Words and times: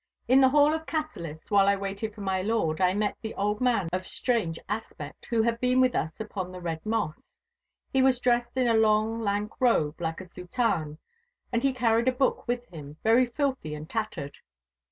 In 0.27 0.41
the 0.41 0.49
hall 0.49 0.73
of 0.73 0.87
Cassillis, 0.87 1.51
while 1.51 1.67
I 1.67 1.75
waited 1.75 2.15
for 2.15 2.21
my 2.21 2.41
lord, 2.41 2.81
I 2.81 2.95
met 2.95 3.15
the 3.21 3.35
old 3.35 3.61
man 3.61 3.87
of 3.93 4.07
strange 4.07 4.57
aspect, 4.67 5.27
who 5.27 5.43
had 5.43 5.59
been 5.59 5.79
with 5.79 5.93
us 5.95 6.19
upon 6.19 6.51
the 6.51 6.59
Red 6.59 6.83
Moss. 6.83 7.21
He 7.93 8.01
was 8.01 8.19
dressed 8.19 8.57
in 8.57 8.67
a 8.67 8.73
long, 8.73 9.19
lank 9.21 9.51
robe 9.61 10.01
like 10.01 10.19
a 10.19 10.25
soutane, 10.27 10.97
and 11.51 11.61
he 11.61 11.71
carried 11.71 12.07
a 12.07 12.11
book 12.13 12.47
with 12.47 12.65
him, 12.69 12.97
very 13.03 13.27
filthy 13.27 13.75
and 13.75 13.87
tattered. 13.87 14.39